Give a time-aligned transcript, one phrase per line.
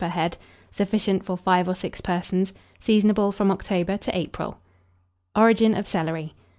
[0.03, 0.35] per head.
[0.71, 2.53] Sufficient for 5 or 6 persons.
[2.79, 4.57] Seasonable from October to April.
[5.35, 6.33] ORIGIN OF CELERY.